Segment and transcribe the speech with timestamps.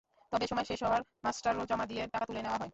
[0.31, 2.69] তবে সময় শেষ হওয়ায় মাস্টাররোল জমা দিয়ে টাকা তুলে নেওয়া হয়।